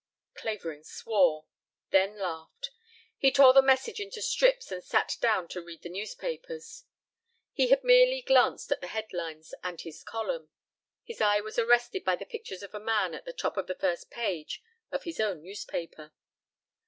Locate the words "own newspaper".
15.19-16.11